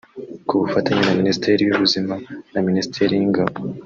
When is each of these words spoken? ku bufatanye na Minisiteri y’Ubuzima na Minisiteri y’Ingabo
ku 0.47 0.53
bufatanye 0.61 1.01
na 1.05 1.15
Minisiteri 1.19 1.61
y’Ubuzima 1.65 2.15
na 2.53 2.59
Minisiteri 2.67 3.13
y’Ingabo 3.15 3.53